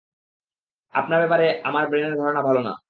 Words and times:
আপনার 0.93 1.19
ব্যাপারে 1.19 1.45
আমার 1.63 1.83
ব্রেনের 1.89 2.17
ধারণা 2.17 2.41
ভালো 2.41 2.61
না! 2.61 2.73